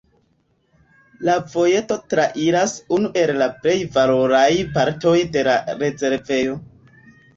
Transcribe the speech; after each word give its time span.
La 1.27 1.33
vojeto 1.55 1.97
trairas 2.13 2.73
unu 2.99 3.11
el 3.25 3.35
la 3.43 3.49
plej 3.67 3.77
valoraj 3.99 4.51
partoj 4.79 5.15
de 5.37 5.45
la 5.53 5.59
rezervejo. 5.85 6.61